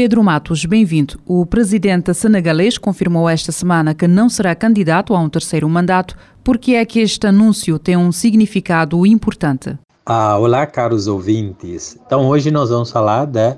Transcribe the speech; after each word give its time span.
Pedro 0.00 0.22
Matos, 0.22 0.64
bem-vindo. 0.64 1.18
O 1.26 1.44
presidente 1.44 2.14
senegalês 2.14 2.78
confirmou 2.78 3.28
esta 3.28 3.50
semana 3.50 3.96
que 3.96 4.06
não 4.06 4.28
será 4.28 4.54
candidato 4.54 5.12
a 5.12 5.18
um 5.18 5.28
terceiro 5.28 5.68
mandato. 5.68 6.16
Por 6.44 6.56
que 6.56 6.76
é 6.76 6.86
que 6.86 7.00
este 7.00 7.26
anúncio 7.26 7.80
tem 7.80 7.96
um 7.96 8.12
significado 8.12 9.04
importante? 9.04 9.76
Ah, 10.06 10.38
olá, 10.38 10.64
caros 10.68 11.08
ouvintes. 11.08 11.98
Então, 12.06 12.28
hoje 12.28 12.48
nós 12.52 12.70
vamos 12.70 12.92
falar 12.92 13.24
da 13.24 13.56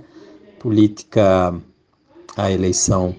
política, 0.58 1.54
a 2.34 2.50
eleição 2.50 3.14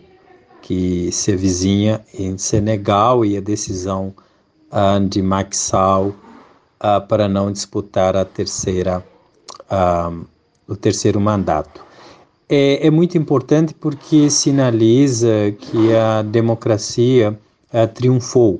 que 0.59 1.11
se 1.11 1.35
vizinha 1.35 2.01
em 2.15 2.39
Senegal 2.39 3.23
e 3.23 3.37
a 3.37 3.39
decisão 3.39 4.15
uh, 4.71 4.99
de 5.07 5.21
Macky 5.21 5.57
Sall 5.57 6.07
uh, 6.07 7.07
para 7.07 7.27
não 7.27 7.51
disputar 7.51 8.17
a 8.17 8.25
terceira, 8.25 9.05
uh, 9.69 10.25
o 10.67 10.75
terceiro 10.75 11.21
mandato 11.21 11.90
é, 12.53 12.85
é 12.85 12.91
muito 12.91 13.17
importante 13.17 13.73
porque 13.73 14.29
sinaliza 14.29 15.53
que 15.57 15.95
a 15.95 16.21
democracia 16.21 17.39
uh, 17.73 17.87
triunfou. 17.87 18.59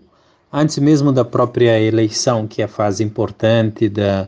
Antes 0.52 0.78
mesmo 0.78 1.12
da 1.12 1.26
própria 1.26 1.78
eleição, 1.78 2.48
que 2.48 2.62
é 2.62 2.66
a 2.66 2.70
fase 2.70 3.04
importante 3.04 3.88
da, 3.88 4.28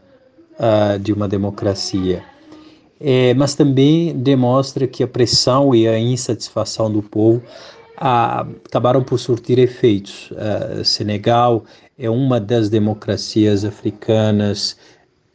de 1.02 1.12
uma 1.12 1.28
democracia. 1.28 2.24
É, 2.98 3.34
mas 3.34 3.56
também 3.56 4.16
demonstra 4.16 4.88
que 4.88 5.04
a 5.04 5.08
pressão 5.08 5.76
e 5.76 5.86
a 5.86 6.00
insatisfação 6.00 6.90
do 6.90 7.02
povo 7.02 7.44
acabaram 7.98 9.04
por 9.04 9.20
surtir 9.20 9.60
efeitos. 9.60 10.30
Senegal 10.86 11.66
é 12.00 12.10
uma 12.10 12.40
das 12.40 12.70
democracias 12.70 13.66
africanas 13.66 14.78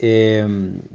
é, 0.01 0.47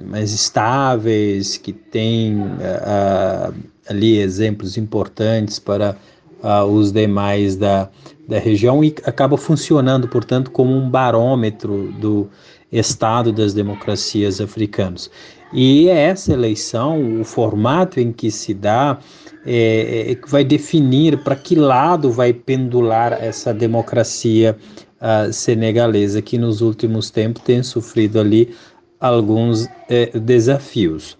mais 0.10 0.32
estáveis, 0.32 1.58
que 1.58 1.74
têm 1.74 2.38
uh, 2.38 3.54
ali 3.90 4.18
exemplos 4.18 4.78
importantes 4.78 5.60
para 5.60 5.98
uh, 6.42 6.64
os 6.66 6.92
demais 6.92 7.56
da, 7.56 7.90
da 8.28 8.40
região 8.40 8.84
e 8.84 8.96
acaba 9.06 9.38
funcionando, 9.38 10.08
portanto, 10.08 10.52
como 10.52 10.74
um 10.74 10.90
barômetro 10.90 11.92
do 12.00 12.30
estado 12.72 13.32
das 13.32 13.54
democracias 13.54 14.40
africanas. 14.40 15.12
E 15.54 15.88
essa 15.88 16.34
eleição, 16.34 17.22
o 17.22 17.24
formato 17.24 18.00
em 18.00 18.12
que 18.12 18.32
se 18.32 18.56
dá, 18.56 18.98
é, 19.46 20.14
é 20.14 20.28
vai 20.28 20.44
definir 20.44 21.24
para 21.24 21.36
que 21.36 21.54
lado 21.56 22.10
vai 22.10 22.34
pendular 22.34 23.14
essa 23.22 23.54
democracia 23.54 24.58
uh, 25.00 25.32
senegalesa, 25.32 26.24
que 26.24 26.40
nos 26.40 26.62
últimos 26.62 27.12
tempos 27.12 27.44
tem 27.44 27.62
sofrido 27.62 28.20
ali 28.20 28.56
alguns 29.04 29.68
eh, 29.90 30.18
desafios. 30.18 31.18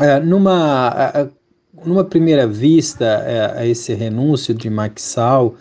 Eh, 0.00 0.20
numa, 0.20 1.30
numa 1.84 2.02
primeira 2.02 2.46
vista 2.46 3.04
eh, 3.04 3.60
a 3.60 3.66
esse 3.66 3.92
renúncio 3.92 4.54
de 4.54 4.70
Maxal, 4.70 5.54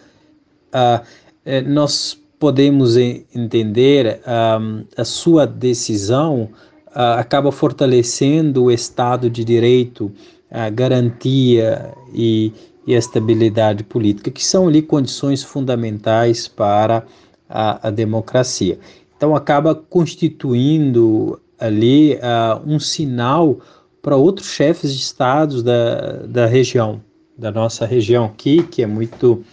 nós 1.65 2.17
podemos 2.37 2.97
entender 2.97 4.21
a 4.25 5.03
sua 5.03 5.47
decisão 5.47 6.49
acaba 6.93 7.51
fortalecendo 7.51 8.65
o 8.65 8.71
Estado 8.71 9.29
de 9.29 9.43
Direito, 9.43 10.11
a 10.51 10.69
garantia 10.69 11.93
e, 12.13 12.53
e 12.85 12.93
a 12.93 12.99
estabilidade 12.99 13.83
política, 13.83 14.29
que 14.29 14.45
são 14.45 14.67
ali 14.67 14.81
condições 14.81 15.41
fundamentais 15.41 16.47
para 16.47 17.03
a, 17.49 17.87
a 17.87 17.91
democracia. 17.91 18.77
Então 19.17 19.35
acaba 19.35 19.73
constituindo 19.75 21.41
ali 21.59 22.15
uh, 22.15 22.61
um 22.65 22.79
sinal 22.79 23.59
para 24.01 24.15
outros 24.15 24.47
chefes 24.47 24.93
de 24.93 24.99
estados 24.99 25.63
da, 25.63 26.23
da 26.27 26.45
região, 26.45 27.01
da 27.37 27.51
nossa 27.51 27.85
região 27.85 28.25
aqui, 28.25 28.63
que 28.63 28.83
é 28.83 28.87
muito 28.87 29.43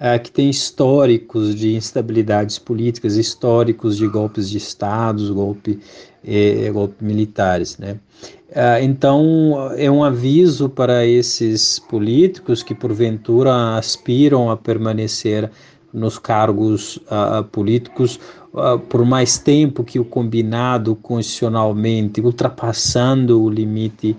uh, 0.00 0.20
que 0.22 0.30
tem 0.30 0.50
históricos 0.50 1.54
de 1.54 1.74
instabilidades 1.74 2.58
políticas, 2.58 3.16
históricos 3.16 3.96
de 3.96 4.06
golpes 4.08 4.50
de 4.50 4.58
estados, 4.58 5.30
golpe, 5.30 5.78
eh, 6.26 6.70
golpe 6.72 7.02
militares, 7.04 7.78
né? 7.78 7.98
Uh, 8.50 8.82
então 8.82 9.72
é 9.76 9.90
um 9.90 10.04
aviso 10.04 10.68
para 10.68 11.04
esses 11.04 11.78
políticos 11.78 12.62
que 12.62 12.74
porventura 12.74 13.76
aspiram 13.76 14.50
a 14.50 14.56
permanecer 14.56 15.50
nos 15.94 16.18
cargos 16.18 16.96
uh, 16.96 17.44
políticos 17.44 18.18
uh, 18.52 18.78
por 18.78 19.04
mais 19.04 19.38
tempo 19.38 19.84
que 19.84 20.00
o 20.00 20.04
combinado 20.04 20.96
constitucionalmente, 20.96 22.20
ultrapassando 22.20 23.40
o 23.40 23.48
limite 23.48 24.16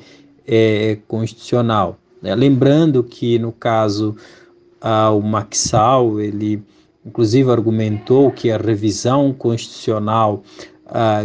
eh, 0.47 0.99
constitucional. 1.07 1.99
Né? 2.21 2.33
Lembrando 2.33 3.03
que 3.03 3.37
no 3.37 3.51
caso 3.51 4.15
uh, 4.81 5.13
o 5.13 5.21
Maxal, 5.21 6.21
ele 6.21 6.63
inclusive 7.05 7.51
argumentou 7.51 8.31
que 8.31 8.49
a 8.49 8.57
revisão 8.57 9.31
constitucional 9.33 10.41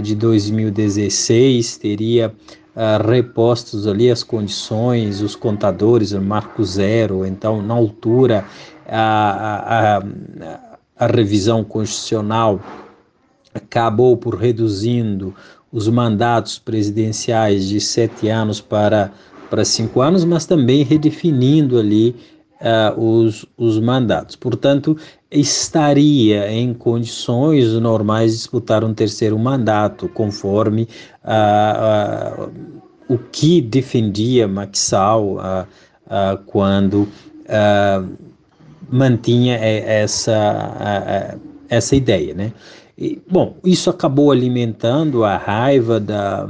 de 0.02 0.14
2016 0.14 1.76
teria 1.76 2.34
Uh, 2.80 3.06
repostos 3.06 3.86
ali 3.86 4.10
as 4.10 4.22
condições, 4.22 5.20
os 5.20 5.36
contadores, 5.36 6.12
o 6.12 6.22
marco 6.22 6.64
zero, 6.64 7.26
então 7.26 7.60
na 7.60 7.74
altura 7.74 8.42
a, 8.88 9.98
a, 9.98 11.04
a 11.04 11.06
revisão 11.06 11.62
constitucional 11.62 12.58
acabou 13.52 14.16
por 14.16 14.34
reduzindo 14.34 15.34
os 15.70 15.88
mandatos 15.88 16.58
presidenciais 16.58 17.68
de 17.68 17.82
sete 17.82 18.28
anos 18.28 18.62
para, 18.62 19.12
para 19.50 19.62
cinco 19.64 20.00
anos, 20.00 20.24
mas 20.24 20.46
também 20.46 20.82
redefinindo 20.82 21.78
ali 21.78 22.16
uh, 22.60 23.00
os, 23.00 23.46
os 23.56 23.78
mandatos. 23.78 24.36
Portanto, 24.36 24.96
estaria 25.30 26.50
em 26.50 26.74
condições 26.74 27.72
normais 27.74 28.32
de 28.32 28.38
disputar 28.38 28.84
um 28.84 28.92
terceiro 28.92 29.38
mandato, 29.38 30.08
conforme 30.08 30.88
uh, 31.24 32.48
uh, 32.48 32.50
o 33.08 33.18
que 33.18 33.60
defendia 33.60 34.46
Maxal 34.46 35.36
quando 36.46 37.08
mantinha 38.88 39.56
essa, 39.56 41.36
essa 41.68 41.96
ideia, 41.96 42.34
né? 42.34 42.52
E, 42.96 43.20
bom, 43.28 43.56
isso 43.64 43.90
acabou 43.90 44.30
alimentando 44.30 45.24
a 45.24 45.36
raiva 45.36 45.98
da, 45.98 46.48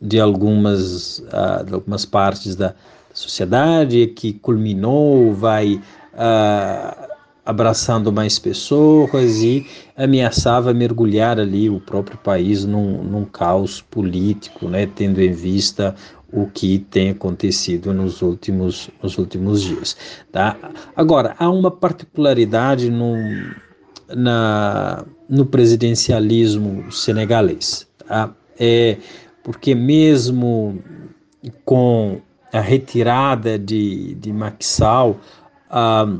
de, 0.00 0.18
algumas, 0.18 1.22
de 1.66 1.74
algumas 1.74 2.04
partes 2.04 2.56
da 2.56 2.74
sociedade, 3.18 4.06
que 4.08 4.32
culminou, 4.32 5.34
vai 5.34 5.74
uh, 6.14 7.08
abraçando 7.44 8.12
mais 8.12 8.38
pessoas 8.38 9.42
e 9.42 9.66
ameaçava 9.96 10.72
mergulhar 10.72 11.40
ali 11.40 11.68
o 11.68 11.80
próprio 11.80 12.16
país 12.18 12.64
num, 12.64 13.02
num 13.02 13.24
caos 13.24 13.80
político, 13.80 14.68
né, 14.68 14.86
tendo 14.86 15.20
em 15.20 15.32
vista 15.32 15.96
o 16.32 16.46
que 16.46 16.78
tem 16.78 17.10
acontecido 17.10 17.92
nos 17.92 18.22
últimos, 18.22 18.88
nos 19.02 19.18
últimos 19.18 19.62
dias. 19.62 19.96
Tá? 20.30 20.56
Agora, 20.94 21.34
há 21.38 21.50
uma 21.50 21.70
particularidade 21.70 22.88
no, 22.88 23.16
na, 24.14 25.04
no 25.28 25.44
presidencialismo 25.46 26.92
senegalês. 26.92 27.88
Tá? 28.06 28.32
É 28.60 28.98
porque 29.42 29.74
mesmo 29.74 30.78
com 31.64 32.20
a 32.52 32.60
retirada 32.60 33.58
de, 33.58 34.14
de 34.14 34.32
Maxal, 34.32 35.18
ah, 35.70 36.16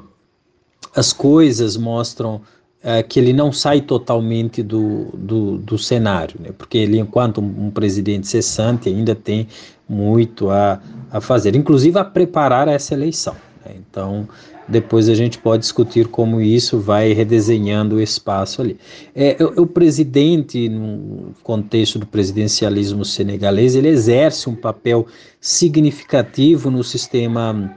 as 0.95 1.13
coisas 1.13 1.77
mostram 1.77 2.41
é, 2.83 3.03
que 3.03 3.19
ele 3.19 3.33
não 3.33 3.53
sai 3.53 3.81
totalmente 3.81 4.63
do, 4.63 5.07
do, 5.15 5.59
do 5.59 5.79
cenário, 5.79 6.41
né? 6.41 6.51
porque 6.57 6.79
ele, 6.79 6.99
enquanto 6.99 7.41
um, 7.41 7.71
presidente 7.71 8.29
cessante, 8.29 8.89
ainda 8.89 9.15
tem 9.15 9.49
muito 9.89 10.49
a, 10.51 10.81
a 11.11 11.21
fazer, 11.21 11.57
inclusive 11.57 11.99
a 11.99 12.05
preparar 12.05 12.69
essa 12.69 12.95
eleição. 12.95 13.35
Né? 13.65 13.75
Então, 13.77 14.29
depois 14.69 15.09
a 15.09 15.15
gente 15.15 15.38
pode 15.38 15.62
discutir 15.62 16.06
como 16.09 16.41
isso 16.41 16.79
vai 16.79 17.12
redesenhando 17.12 17.97
o 17.97 18.00
espaço 18.00 18.61
ali. 18.61 18.76
É, 19.15 19.37
o, 19.41 19.62
o, 19.62 19.67
presidente, 19.67 20.69
no 20.69 21.32
contexto 21.43 21.99
do 21.99 22.06
presidencialismo 22.06 23.05
senegalês, 23.05 23.75
ele 23.75 23.88
exerce 23.88 24.49
um 24.49 24.55
papel 24.55 25.06
significativo 25.41 26.70
no 26.70 26.85
sistema 26.85 27.75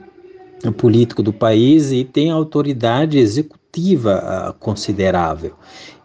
político 0.76 1.22
do 1.22 1.32
país 1.32 1.90
e 1.90 2.04
tem 2.04 2.30
autoridade 2.30 3.18
executiva 3.18 4.50
uh, 4.50 4.58
considerável. 4.60 5.54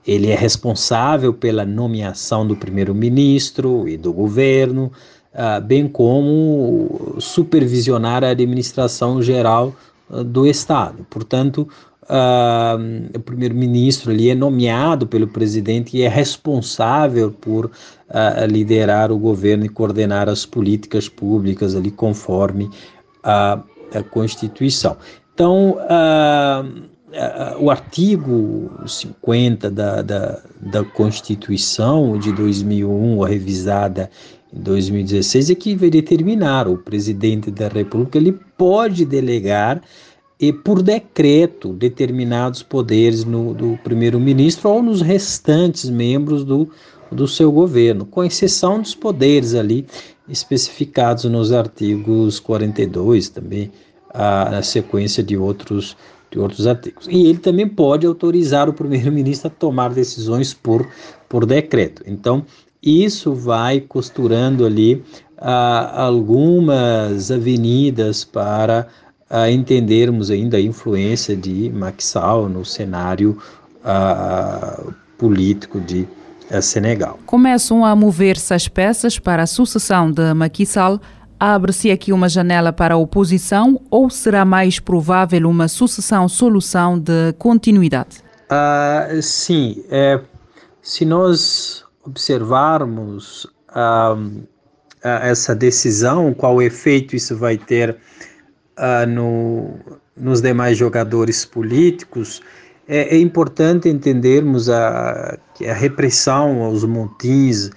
Ele 0.08 0.30
é 0.30 0.36
responsável 0.36 1.34
pela 1.34 1.66
nomeação 1.66 2.48
do 2.48 2.56
primeiro-ministro 2.56 3.90
e 3.90 3.98
do 3.98 4.14
governo, 4.14 4.90
uh, 5.34 5.62
bem 5.62 5.86
como 5.86 7.18
supervisionar 7.20 8.24
a 8.24 8.30
administração 8.30 9.22
geral 9.22 9.76
do 10.10 10.48
Estado. 10.48 11.06
Portanto, 11.10 11.68
o 13.14 13.20
primeiro-ministro 13.20 14.12
ali 14.12 14.30
é 14.30 14.36
nomeado 14.36 15.06
pelo 15.06 15.28
presidente 15.28 15.98
e 15.98 16.04
é 16.04 16.08
responsável 16.08 17.32
por 17.32 17.70
liderar 18.50 19.12
o 19.12 19.18
governo 19.18 19.66
e 19.66 19.70
coordenar 19.70 20.30
as 20.30 20.46
políticas 20.46 21.10
públicas 21.10 21.76
ali 21.76 21.92
conforme 21.92 22.70
a 23.24 23.62
da 23.92 24.04
Constituição. 24.04 24.98
Então, 25.34 25.78
uh, 25.78 26.68
uh, 26.68 27.64
o 27.64 27.70
artigo 27.70 28.72
50 28.86 29.70
da, 29.70 30.02
da, 30.02 30.42
da 30.60 30.84
Constituição 30.84 32.18
de 32.18 32.32
2001, 32.32 33.22
revisada 33.22 34.10
em 34.54 34.60
2016, 34.60 35.50
é 35.50 35.56
que 35.56 35.76
vai 35.76 35.90
determinar 35.90 36.68
o 36.68 36.78
presidente 36.78 37.52
da 37.52 37.68
República, 37.68 38.18
ele 38.18 38.38
pode 38.58 39.06
delegar 39.06 39.82
e 40.40 40.54
por 40.54 40.82
decreto 40.82 41.74
determinados 41.74 42.62
poderes 42.62 43.26
no, 43.26 43.54
do 43.54 43.78
primeiro-ministro 43.84 44.70
ou 44.70 44.84
nos 44.84 45.02
restantes 45.02 45.90
membros 45.90 46.46
do, 46.46 46.70
do 47.12 47.28
seu 47.28 47.52
governo, 47.52 48.06
com 48.06 48.24
exceção 48.24 48.82
dos 48.82 48.94
poderes 48.94 49.56
ali 49.56 49.86
especificados 50.30 51.24
nos 51.26 51.52
artigos 51.52 52.40
42 52.40 53.30
também, 53.30 53.72
a, 54.14 54.58
a 54.58 54.64
sequência 54.64 55.24
de 55.24 55.36
outros, 55.38 55.98
de 56.32 56.40
outros 56.40 56.68
artigos. 56.68 57.08
E 57.08 57.28
ele 57.28 57.40
também 57.40 57.68
pode 57.68 58.06
autorizar 58.06 58.70
o 58.70 58.74
primeiro-ministro 58.74 59.48
a 59.48 59.52
tomar 59.52 59.94
decisões 59.94 60.54
por, 60.54 60.88
por 61.28 61.46
decreto. 61.46 62.04
Então, 62.06 62.46
isso 62.82 63.34
vai 63.34 63.80
costurando 63.82 64.66
ali 64.66 65.04
a, 65.38 66.04
algumas 66.04 67.32
avenidas 67.32 68.24
para 68.24 68.88
a 69.30 69.52
entendermos 69.52 70.32
ainda 70.32 70.58
a 70.58 70.62
influência 70.62 71.36
de 71.36 71.70
Maxal 71.70 72.48
no 72.48 72.64
cenário 72.64 73.38
a, 73.84 74.82
político 75.18 75.80
de 75.80 76.08
a 76.50 76.62
Senegal. 76.62 77.20
Começam 77.26 77.84
a 77.84 77.96
mover-se 77.96 78.54
as 78.54 78.68
peças 78.68 79.20
para 79.20 79.44
a 79.44 79.48
sucessão 79.48 80.10
de 80.12 80.34
Macky 80.34 80.66
Sall. 80.66 81.00
Abre-se 81.40 81.92
aqui 81.92 82.12
uma 82.12 82.30
janela 82.30 82.72
para 82.72 82.96
a 82.96 82.98
oposição 82.98 83.80
ou 83.92 84.10
será 84.10 84.46
mais 84.46 84.80
provável 84.80 85.48
uma 85.48 85.68
sucessão-solução 85.68 86.98
de 86.98 87.34
continuidade? 87.38 88.24
Uh, 88.50 89.22
sim, 89.22 89.84
é, 89.92 90.22
se 90.82 91.06
nós 91.06 91.84
observarmos 92.08 93.46
uh, 93.70 94.48
essa 95.04 95.54
decisão, 95.54 96.34
qual 96.34 96.62
efeito 96.62 97.16
isso 97.16 97.36
vai 97.36 97.58
ter 97.58 97.98
uh, 98.78 99.06
no, 99.08 99.78
nos 100.16 100.42
demais 100.42 100.78
jogadores 100.78 101.46
políticos, 101.46 102.42
é, 102.88 103.16
é 103.16 103.20
importante 103.20 103.90
entendermos 103.90 104.70
a, 104.70 105.38
a 105.62 105.74
repressão 105.74 106.64
aos 106.64 106.84
montins 106.84 107.70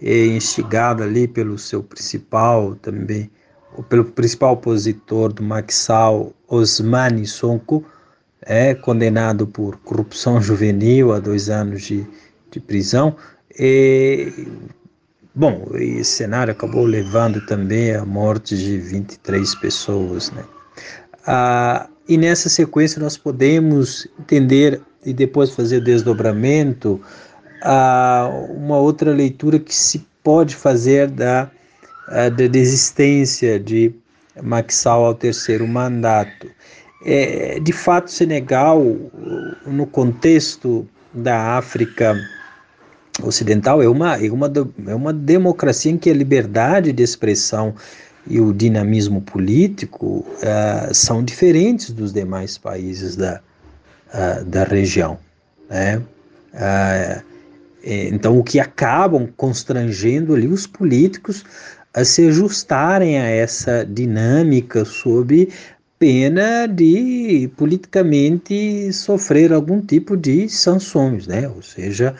é 0.00 0.26
instigada 0.26 1.04
ali 1.04 1.26
pelo 1.26 1.58
seu 1.58 1.82
principal 1.82 2.76
também, 2.76 3.30
pelo 3.88 4.04
principal 4.04 4.52
opositor 4.52 5.32
do 5.32 5.42
Maxal, 5.42 6.32
Osmani 6.46 7.26
Sonko, 7.26 7.84
é 8.42 8.74
condenado 8.74 9.46
por 9.46 9.76
corrupção 9.78 10.40
juvenil 10.40 11.12
a 11.12 11.18
dois 11.18 11.50
anos 11.50 11.82
de, 11.82 12.06
de 12.50 12.60
prisão. 12.60 13.16
E, 13.58 14.46
bom, 15.34 15.66
esse 15.74 16.12
cenário 16.12 16.52
acabou 16.52 16.84
levando 16.84 17.44
também 17.46 17.94
à 17.94 18.04
morte 18.04 18.56
de 18.56 18.78
23 18.78 19.54
pessoas, 19.56 20.30
né? 20.30 20.44
Ah, 21.26 21.88
e 22.08 22.16
nessa 22.16 22.48
sequência 22.48 23.02
nós 23.02 23.18
podemos 23.18 24.06
entender 24.18 24.80
e 25.04 25.12
depois 25.12 25.50
fazer 25.50 25.80
desdobramento 25.82 27.00
a 27.62 28.30
uma 28.50 28.78
outra 28.78 29.12
leitura 29.12 29.58
que 29.58 29.74
se 29.74 30.06
pode 30.22 30.54
fazer 30.54 31.08
da, 31.08 31.50
da 32.08 32.46
desistência 32.46 33.58
de 33.58 33.92
Maxal 34.42 35.04
ao 35.04 35.14
terceiro 35.14 35.66
mandato. 35.66 36.48
É, 37.04 37.58
de 37.60 37.72
fato, 37.72 38.10
Senegal, 38.10 38.84
no 39.66 39.86
contexto 39.86 40.88
da 41.12 41.56
África 41.56 42.16
Ocidental, 43.22 43.82
é 43.82 43.88
uma, 43.88 44.16
é 44.16 44.30
uma, 44.30 44.52
é 44.86 44.94
uma 44.94 45.12
democracia 45.12 45.90
em 45.90 45.98
que 45.98 46.08
a 46.08 46.14
liberdade 46.14 46.92
de 46.92 47.02
expressão 47.02 47.74
e 48.26 48.40
o 48.40 48.52
dinamismo 48.52 49.20
político 49.22 50.24
uh, 50.26 50.94
são 50.94 51.24
diferentes 51.24 51.90
dos 51.90 52.12
demais 52.12 52.58
países 52.58 53.16
da, 53.16 53.40
uh, 54.14 54.44
da 54.44 54.64
região. 54.64 55.18
Né? 55.68 55.96
Uh, 56.54 57.22
então, 57.82 58.38
o 58.38 58.44
que 58.44 58.60
acabam 58.60 59.28
constrangendo 59.36 60.34
ali 60.34 60.46
os 60.46 60.66
políticos 60.66 61.44
a 61.94 62.04
se 62.04 62.26
ajustarem 62.28 63.18
a 63.18 63.24
essa 63.24 63.84
dinâmica 63.84 64.84
sob 64.84 65.48
pena 65.98 66.66
de 66.66 67.50
politicamente 67.56 68.92
sofrer 68.92 69.52
algum 69.52 69.80
tipo 69.80 70.16
de 70.16 70.48
sanções, 70.48 71.26
né? 71.26 71.48
ou 71.48 71.62
seja, 71.62 72.14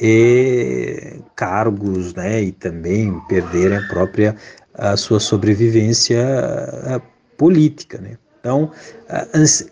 e 0.00 1.20
cargos 1.36 2.14
né? 2.14 2.42
e 2.42 2.52
também 2.52 3.20
perderem 3.28 3.78
a 3.78 3.88
própria 3.88 4.34
a 4.74 4.96
sua 4.96 5.20
sobrevivência 5.20 6.24
política. 7.36 7.98
Né? 7.98 8.16
Então, 8.38 8.70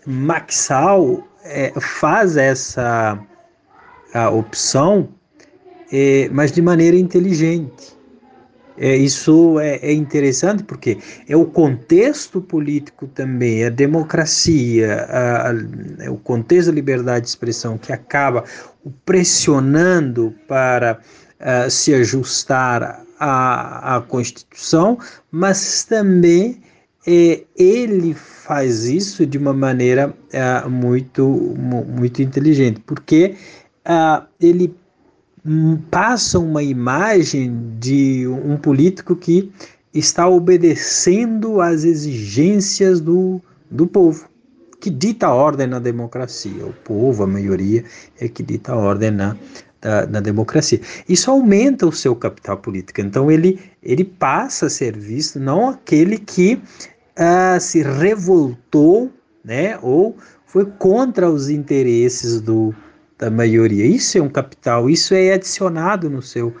Maxal 0.05 1.27
é, 1.43 1.73
faz 1.79 2.37
essa 2.37 3.19
opção, 4.31 5.09
é, 5.91 6.29
mas 6.31 6.51
de 6.51 6.61
maneira 6.61 6.95
inteligente. 6.95 7.97
É, 8.79 8.95
isso 8.95 9.59
é, 9.59 9.75
é, 9.81 9.91
interessante 9.91 10.63
porque 10.63 10.97
é 11.27 11.35
o 11.35 11.45
contexto 11.45 12.39
político 12.39 13.07
também, 13.07 13.65
a 13.65 13.69
democracia, 13.69 15.05
a, 15.09 15.49
a, 15.49 15.53
é 15.99 16.09
o 16.09 16.15
contexto 16.15 16.67
da 16.67 16.75
liberdade 16.75 17.25
de 17.25 17.29
expressão 17.29 17.77
que 17.77 17.91
acaba 17.91 18.45
pressionando 19.05 20.33
para 20.47 20.97
uh, 21.41 21.69
se 21.69 21.93
ajustar 21.93 23.03
à, 23.19 24.01
Constituição, 24.07 24.97
mas 25.29 25.83
também 25.83 26.61
é, 27.05 27.43
ele 27.57 28.13
faz 28.13 28.85
isso 28.85 29.25
de 29.25 29.37
uma 29.37 29.51
maneira 29.51 30.13
é, 30.31 30.65
muito, 30.69 31.27
muito 31.27 32.21
inteligente, 32.21 32.79
porque 32.85 33.35
é, 33.83 34.21
ele 34.39 34.73
passa 35.89 36.39
uma 36.39 36.61
imagem 36.61 37.75
de 37.79 38.27
um 38.27 38.57
político 38.57 39.15
que 39.15 39.51
está 39.93 40.27
obedecendo 40.27 41.61
às 41.61 41.83
exigências 41.83 42.99
do, 42.99 43.41
do 43.69 43.87
povo, 43.87 44.27
que 44.79 44.89
dita 44.89 45.27
a 45.27 45.33
ordem 45.33 45.67
na 45.67 45.79
democracia. 45.79 46.65
O 46.65 46.73
povo, 46.73 47.23
a 47.23 47.27
maioria, 47.27 47.83
é 48.19 48.27
que 48.27 48.43
dita 48.43 48.73
a 48.73 48.75
ordem 48.75 49.11
na 49.11 49.35
da, 49.81 50.05
da, 50.05 50.19
democracia. 50.19 50.81
Isso 51.07 51.31
aumenta 51.31 51.87
o 51.87 51.91
seu 51.91 52.15
capital 52.15 52.57
político. 52.57 53.01
Então 53.01 53.31
ele, 53.31 53.59
ele 53.81 54.03
passa 54.03 54.65
a 54.65 54.69
ser 54.69 54.97
visto 54.97 55.39
não 55.39 55.69
aquele 55.69 56.17
que 56.17 56.61
uh, 57.17 57.59
se 57.59 57.81
revoltou, 57.81 59.11
né, 59.43 59.79
ou 59.81 60.17
foi 60.45 60.65
contra 60.65 61.29
os 61.29 61.49
interesses 61.49 62.41
do, 62.41 62.75
da 63.19 63.29
maioria. 63.29 63.85
Isso 63.85 64.17
é 64.17 64.21
um 64.21 64.29
capital, 64.29 64.89
isso 64.89 65.13
é 65.13 65.33
adicionado 65.33 66.09
no 66.09 66.21
seu 66.21 66.55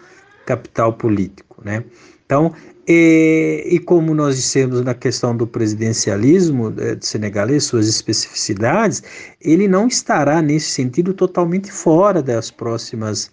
capital 0.45 0.93
político, 0.93 1.61
né? 1.63 1.83
Então, 2.25 2.53
e, 2.87 3.63
e, 3.65 3.79
como 3.79 4.13
nós 4.13 4.35
dissemos 4.35 4.81
na 4.83 4.93
questão 4.93 5.35
do 5.35 5.47
presidencialismo 5.47 6.73
eh, 6.77 6.95
de 6.95 7.05
senegalês, 7.05 7.63
suas 7.63 7.87
especificidades, 7.87 9.01
ele 9.41 9.67
não 9.67 9.87
estará 9.87 10.41
nesse 10.41 10.71
sentido 10.71 11.13
totalmente 11.13 11.71
fora 11.71 12.21
das 12.21 12.51
próximas 12.51 13.31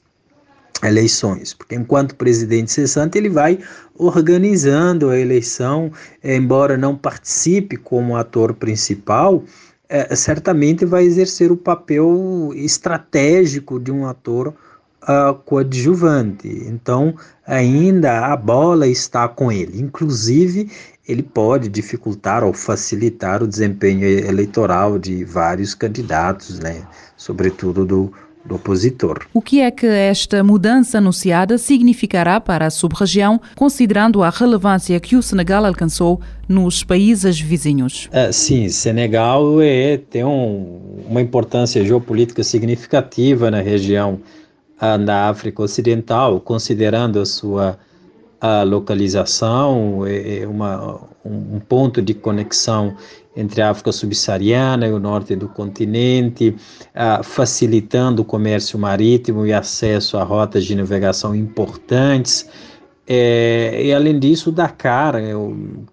eleições, 0.83 1.55
porque 1.55 1.75
enquanto 1.75 2.17
presidente 2.17 2.71
cessante 2.71 3.17
ele 3.17 3.31
vai 3.31 3.59
organizando 3.95 5.09
a 5.09 5.19
eleição, 5.19 5.91
embora 6.23 6.77
não 6.77 6.95
participe 6.95 7.79
como 7.79 8.17
ator 8.17 8.55
principal, 8.55 9.43
é, 9.89 10.15
certamente 10.15 10.85
vai 10.85 11.05
exercer 11.05 11.51
o 11.53 11.57
papel 11.57 12.51
estratégico 12.55 13.79
de 13.79 13.93
um 13.93 14.07
ator 14.07 14.55
uh, 15.03 15.35
coadjuvante. 15.45 16.49
Então, 16.67 17.15
ainda 17.47 18.27
a 18.27 18.37
bola 18.37 18.87
está 18.87 19.29
com 19.29 19.51
ele. 19.51 19.81
Inclusive, 19.81 20.71
ele 21.07 21.23
pode 21.23 21.69
dificultar 21.69 22.43
ou 22.43 22.53
facilitar 22.53 23.43
o 23.43 23.47
desempenho 23.47 24.05
eleitoral 24.05 24.99
de 24.99 25.25
vários 25.25 25.75
candidatos, 25.75 26.59
né? 26.59 26.83
sobretudo 27.17 27.85
do, 27.85 28.13
do 28.47 28.57
opositor. 28.57 29.27
O 29.35 29.41
que 29.41 29.61
é 29.61 29.71
que 29.71 29.87
esta 29.87 30.43
mudança 30.43 30.99
anunciada 30.99 31.59
significará 31.59 32.41
para 32.41 32.67
a 32.67 32.71
sub-região, 32.71 33.41
considerando 33.55 34.23
a 34.23 34.31
relevância 34.31 34.99
que 35.01 35.17
o 35.17 35.23
Senegal 35.23 35.65
alcançou 35.65 36.21
nos 36.49 36.83
países 36.85 37.41
vizinhos? 37.41 38.09
É, 38.13 38.31
sim, 38.33 38.69
Senegal 38.69 39.61
é, 39.61 39.97
tem 39.97 40.25
um, 40.25 41.05
uma 41.09 41.21
importância 41.21 41.85
geopolítica 41.85 42.43
significativa 42.43 43.51
na 43.51 43.61
região 43.61 44.21
da 45.05 45.31
África 45.31 45.63
Ocidental, 45.63 46.39
considerando 46.39 47.19
a 47.19 47.25
sua 47.25 47.79
a 48.39 48.63
localização, 48.63 50.07
é, 50.07 50.41
é 50.41 50.47
uma, 50.47 51.01
um 51.25 51.59
ponto 51.59 52.03
de 52.03 52.15
conexão 52.15 52.95
entre 53.37 53.61
a 53.61 53.71
África 53.71 53.93
subsaariana 53.93 54.87
e 54.87 54.93
o 54.93 54.99
norte 54.99 55.37
do 55.37 55.49
continente, 55.49 56.57
uh, 56.95 57.23
facilitando 57.23 58.23
o 58.23 58.25
comércio 58.25 58.79
marítimo 58.79 59.45
e 59.47 59.53
acesso 59.53 60.17
a 60.17 60.25
rotas 60.25 60.65
de 60.65 60.75
navegação 60.75 61.35
importantes. 61.35 62.49
É, 63.07 63.81
e 63.85 63.93
além 63.93 64.19
disso, 64.19 64.51
Dakar, 64.51 65.15
é 65.17 65.33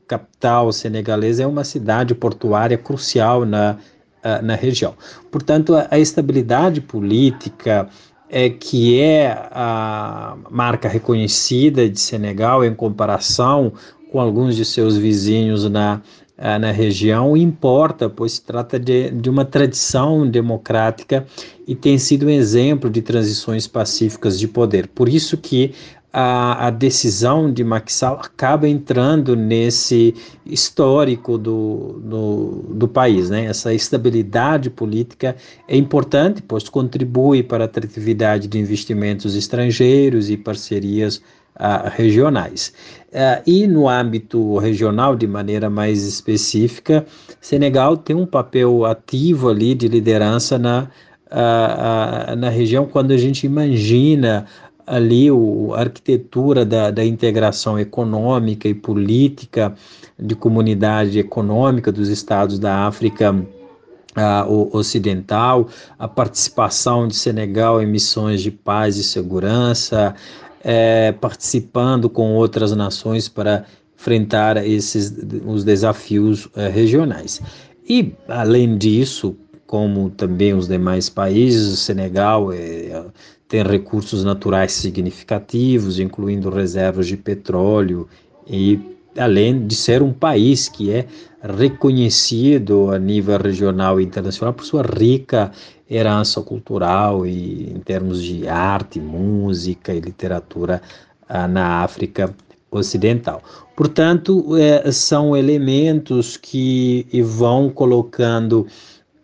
capital 0.07 0.71
senegalesa, 0.71 1.43
é 1.43 1.47
uma 1.47 1.63
cidade 1.63 2.15
portuária 2.15 2.77
crucial 2.77 3.45
na, 3.45 3.77
uh, 4.23 4.43
na 4.43 4.55
região. 4.55 4.95
Portanto, 5.29 5.75
a, 5.75 5.87
a 5.91 5.99
estabilidade 5.99 6.79
política 6.79 7.89
é, 8.29 8.49
que 8.49 8.99
é 8.99 9.31
a 9.51 10.35
marca 10.49 10.89
reconhecida 10.89 11.87
de 11.87 11.99
Senegal 11.99 12.65
em 12.65 12.73
comparação 12.73 13.73
com 14.11 14.19
alguns 14.19 14.55
de 14.55 14.65
seus 14.65 14.97
vizinhos 14.97 15.69
na, 15.69 16.01
na 16.37 16.71
região, 16.71 17.37
importa, 17.37 18.09
pois 18.09 18.33
se 18.33 18.41
trata 18.41 18.79
de, 18.79 19.11
de 19.11 19.29
uma 19.29 19.45
tradição 19.45 20.27
democrática 20.27 21.25
e 21.67 21.75
tem 21.75 21.97
sido 21.97 22.25
um 22.25 22.29
exemplo 22.29 22.89
de 22.89 23.01
transições 23.01 23.67
pacíficas 23.67 24.39
de 24.39 24.47
poder. 24.47 24.87
Por 24.87 25.07
isso 25.07 25.37
que 25.37 25.73
a, 26.13 26.67
a 26.67 26.69
decisão 26.69 27.51
de 27.51 27.63
Maxal 27.63 28.19
acaba 28.23 28.67
entrando 28.67 29.35
nesse 29.35 30.13
histórico 30.45 31.39
do, 31.39 31.99
do, 32.03 32.65
do 32.69 32.87
país. 32.87 33.31
Né? 33.31 33.45
Essa 33.45 33.73
estabilidade 33.73 34.69
política 34.69 35.35
é 35.67 35.75
importante, 35.75 36.43
pois 36.43 36.69
contribui 36.69 37.41
para 37.41 37.63
a 37.63 37.65
atratividade 37.65 38.47
de 38.47 38.59
investimentos 38.59 39.35
estrangeiros 39.35 40.29
e 40.29 40.37
parcerias 40.37 41.19
uh, 41.55 41.89
regionais. 41.95 42.73
Uh, 43.09 43.41
e 43.45 43.67
no 43.67 43.87
âmbito 43.87 44.57
regional, 44.57 45.15
de 45.15 45.27
maneira 45.27 45.69
mais 45.69 46.03
específica, 46.03 47.05
Senegal 47.39 47.97
tem 47.97 48.15
um 48.15 48.25
papel 48.25 48.85
ativo 48.85 49.49
ali 49.49 49.75
de 49.75 49.87
liderança 49.87 50.57
na, 50.57 50.87
uh, 51.31 52.35
na 52.35 52.49
região 52.49 52.85
quando 52.85 53.11
a 53.11 53.17
gente 53.17 53.45
imagina 53.45 54.45
ali 54.85 55.31
o, 55.31 55.73
a 55.73 55.81
arquitetura 55.81 56.65
da, 56.65 56.91
da 56.91 57.05
integração 57.05 57.79
econômica 57.79 58.67
e 58.67 58.73
política 58.73 59.73
de 60.19 60.35
comunidade 60.35 61.19
econômica 61.19 61.91
dos 61.91 62.09
estados 62.09 62.59
da 62.59 62.85
África 62.85 63.31
uh, 63.31 64.77
ocidental, 64.77 65.67
a 65.97 66.07
participação 66.07 67.07
de 67.07 67.15
Senegal 67.15 67.81
em 67.81 67.87
missões 67.87 68.41
de 68.41 68.51
paz 68.51 68.97
e 68.97 69.03
segurança, 69.03 70.15
é, 70.63 71.11
participando 71.11 72.09
com 72.09 72.33
outras 72.33 72.71
nações 72.75 73.27
para 73.27 73.65
enfrentar 73.95 74.57
esses 74.65 75.13
os 75.45 75.63
desafios 75.63 76.47
é, 76.55 76.67
regionais. 76.67 77.41
E 77.87 78.13
além 78.27 78.77
disso, 78.77 79.35
como 79.67 80.09
também 80.09 80.53
os 80.53 80.67
demais 80.67 81.09
países, 81.09 81.73
o 81.73 81.77
Senegal 81.77 82.51
é, 82.51 83.05
tem 83.47 83.63
recursos 83.63 84.23
naturais 84.23 84.71
significativos, 84.71 85.99
incluindo 85.99 86.49
reservas 86.49 87.07
de 87.07 87.17
petróleo 87.17 88.07
e 88.47 88.79
além 89.17 89.65
de 89.65 89.75
ser 89.75 90.01
um 90.01 90.13
país 90.13 90.67
que 90.69 90.91
é 90.91 91.05
reconhecido 91.41 92.91
a 92.91 92.97
nível 92.97 93.37
regional 93.37 93.99
e 93.99 94.03
internacional 94.03 94.53
por 94.53 94.65
sua 94.65 94.83
rica 94.83 95.51
herança 95.89 96.41
cultural 96.41 97.25
e 97.25 97.71
em 97.71 97.79
termos 97.79 98.21
de 98.23 98.47
arte, 98.47 98.99
música 98.99 99.93
e 99.93 99.99
literatura 99.99 100.81
ah, 101.27 101.47
na 101.47 101.83
África 101.83 102.33
Ocidental. 102.71 103.41
Portanto, 103.75 104.57
é, 104.57 104.91
são 104.91 105.37
elementos 105.37 106.37
que 106.37 107.05
vão 107.23 107.69
colocando 107.69 108.65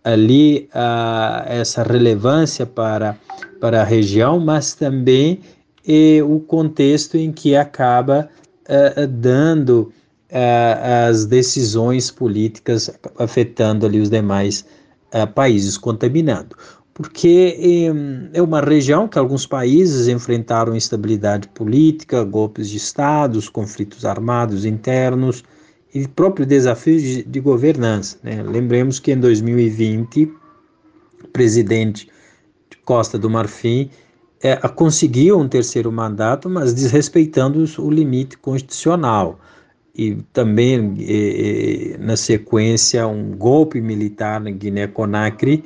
ali 0.04 0.70
ah, 0.74 1.44
essa 1.48 1.84
relevância 1.84 2.66
para 2.66 3.18
para 3.60 3.82
a 3.82 3.84
região, 3.84 4.40
mas 4.40 4.74
também 4.74 5.42
e 5.86 6.22
o 6.22 6.40
contexto 6.40 7.18
em 7.18 7.32
que 7.32 7.56
acaba 7.56 8.30
uh, 8.70 9.08
dando 9.08 9.92
uh, 10.32 11.10
as 11.10 11.26
decisões 11.26 12.12
políticas 12.12 12.90
afetando 13.18 13.86
ali 13.86 14.00
os 14.00 14.10
demais 14.10 14.66
uh, 15.14 15.28
países, 15.34 15.78
contaminando. 15.78 16.56
Porque 16.94 17.56
é 18.34 18.42
uma 18.42 18.60
região 18.60 19.08
que 19.08 19.18
alguns 19.18 19.46
países 19.46 20.10
enfrentaram 20.10 20.76
instabilidade 20.76 21.48
política, 21.48 22.26
golpes 22.26 22.70
de 22.70 22.76
estados, 22.76 23.48
conflitos 23.48 24.04
armados 24.04 24.66
internos 24.66 25.42
e 25.94 26.06
próprios 26.10 26.46
desafios 26.46 27.02
de, 27.02 27.24
de 27.24 27.40
governança. 27.40 28.18
Né? 28.22 28.44
Lembremos 28.44 29.00
que 29.00 29.14
em 29.14 29.18
2020, 29.18 30.30
o 31.24 31.28
presidente 31.30 32.10
Costa 32.84 33.18
do 33.18 33.30
Marfim 33.30 33.90
é, 34.42 34.56
conseguiu 34.70 35.38
um 35.38 35.48
terceiro 35.48 35.92
mandato, 35.92 36.50
mas 36.50 36.74
desrespeitando 36.74 37.64
o 37.80 37.90
limite 37.90 38.38
constitucional. 38.38 39.40
E 39.96 40.16
também, 40.32 40.96
é, 41.00 41.94
é, 41.94 41.98
na 41.98 42.16
sequência, 42.16 43.06
um 43.08 43.32
golpe 43.32 43.82
militar 43.82 44.40
na 44.40 44.50
Guiné-Conakry, 44.50 45.64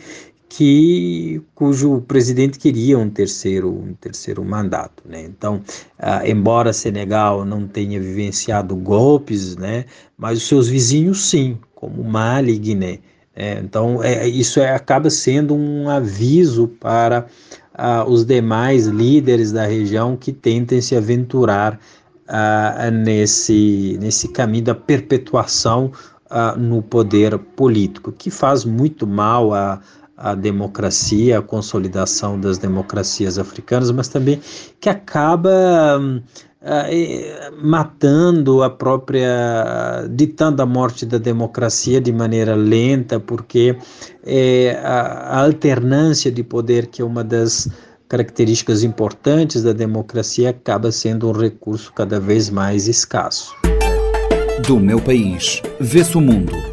que 0.49 1.41
cujo 1.55 2.01
presidente 2.01 2.59
queria 2.59 2.97
um 2.97 3.09
terceiro 3.09 3.71
um 3.71 3.95
terceiro 3.95 4.45
mandato, 4.45 5.03
né? 5.03 5.23
Então, 5.23 5.63
ah, 5.97 6.27
embora 6.29 6.71
Senegal 6.71 7.43
não 7.43 7.67
tenha 7.67 7.99
vivenciado 7.99 8.75
golpes, 8.75 9.55
né, 9.55 9.85
mas 10.15 10.37
os 10.37 10.47
seus 10.47 10.67
vizinhos 10.67 11.25
sim, 11.25 11.57
como 11.73 12.03
Mali 12.03 12.53
e 12.53 12.59
Guiné. 12.59 12.99
É, 13.35 13.59
então, 13.59 14.03
é, 14.03 14.27
isso 14.27 14.59
é, 14.59 14.75
acaba 14.75 15.09
sendo 15.09 15.55
um 15.55 15.89
aviso 15.89 16.67
para 16.67 17.25
ah, 17.73 18.05
os 18.07 18.25
demais 18.25 18.87
líderes 18.87 19.51
da 19.51 19.65
região 19.65 20.15
que 20.15 20.31
tentem 20.31 20.81
se 20.81 20.95
aventurar 20.95 21.79
ah, 22.27 22.89
nesse, 22.91 23.97
nesse 24.01 24.27
caminho 24.29 24.65
da 24.65 24.75
perpetuação 24.75 25.91
no 26.57 26.81
poder 26.81 27.37
político, 27.37 28.11
que 28.11 28.31
faz 28.31 28.65
muito 28.65 29.05
mal 29.05 29.53
a, 29.53 29.79
a 30.23 30.33
democracia, 30.33 31.39
a 31.39 31.41
consolidação 31.41 32.39
das 32.39 32.57
democracias 32.57 33.37
africanas, 33.37 33.91
mas 33.91 34.07
também 34.07 34.39
que 34.79 34.87
acaba 34.87 35.99
hum, 35.99 36.21
uh, 36.61 37.61
matando 37.61 38.63
a 38.63 38.69
própria, 38.69 40.07
ditando 40.09 40.61
a 40.61 40.65
morte 40.65 41.05
da 41.05 41.17
democracia 41.17 41.99
de 41.99 42.13
maneira 42.13 42.55
lenta, 42.55 43.19
porque 43.19 43.77
é, 44.25 44.79
a, 44.81 45.39
a 45.39 45.43
alternância 45.43 46.31
de 46.31 46.41
poder, 46.41 46.87
que 46.87 47.01
é 47.01 47.05
uma 47.05 47.23
das 47.23 47.67
características 48.07 48.81
importantes 48.81 49.61
da 49.61 49.73
democracia, 49.73 50.51
acaba 50.51 50.89
sendo 50.89 51.27
um 51.27 51.33
recurso 51.33 51.91
cada 51.91 52.17
vez 52.17 52.49
mais 52.49 52.87
escasso. 52.87 53.53
Do 54.65 54.79
meu 54.79 55.01
país, 55.01 55.61
vê-se 55.81 56.17
o 56.17 56.21
mundo. 56.21 56.72